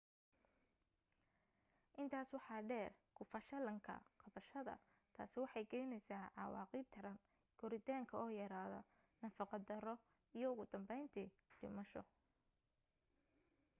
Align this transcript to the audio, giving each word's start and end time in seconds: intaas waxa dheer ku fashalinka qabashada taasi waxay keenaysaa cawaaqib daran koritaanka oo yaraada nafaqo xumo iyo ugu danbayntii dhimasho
intaas 2.01 2.29
waxa 2.37 2.57
dheer 2.69 2.91
ku 3.15 3.23
fashalinka 3.31 3.95
qabashada 4.21 4.75
taasi 5.15 5.37
waxay 5.43 5.65
keenaysaa 5.71 6.25
cawaaqib 6.37 6.85
daran 6.93 7.17
koritaanka 7.59 8.13
oo 8.23 8.29
yaraada 8.39 8.81
nafaqo 9.21 9.55
xumo 9.67 9.93
iyo 10.37 10.47
ugu 10.53 10.63
danbayntii 10.71 11.29
dhimasho 11.59 12.01